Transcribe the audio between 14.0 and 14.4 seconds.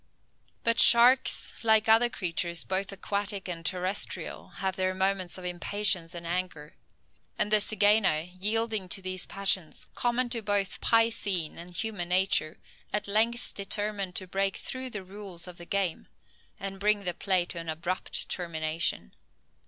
to